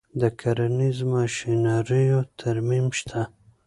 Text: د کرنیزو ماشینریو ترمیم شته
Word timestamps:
د 0.19 0.21
کرنیزو 0.39 1.05
ماشینریو 1.13 2.19
ترمیم 2.39 2.87
شته 2.99 3.21